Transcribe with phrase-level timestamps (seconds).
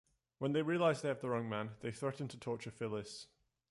[0.39, 3.27] When they realise they have the wrong man, they threaten to torture Phyllis.